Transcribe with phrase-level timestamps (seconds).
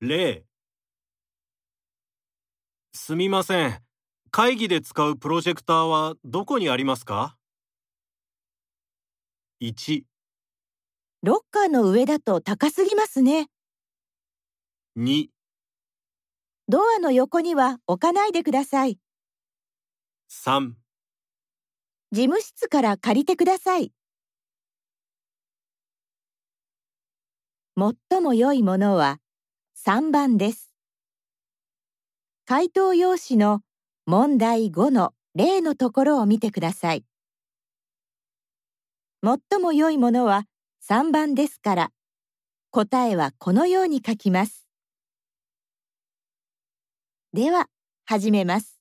[0.00, 0.44] 例
[2.94, 3.82] すみません。
[4.30, 7.36] 会議で使うプロジェクターはどこにありますか
[9.60, 10.04] ?1、
[11.22, 13.48] ロッカーの上だと高すぎますね。
[14.96, 15.28] 2、
[16.68, 18.98] ドアの横には置かないでください。
[20.30, 20.72] 3
[22.12, 23.92] 事務室から借りてください。
[27.76, 29.20] 最も良いものは
[29.82, 30.74] 3番です。
[32.44, 33.62] 回答用紙の
[34.04, 37.04] 問題5の例のところを見てください。
[39.24, 40.44] 最も良いものは
[40.86, 41.90] 3番ですから、
[42.70, 44.66] 答えはこのように書きます。
[47.32, 47.66] では、
[48.04, 48.79] 始めます。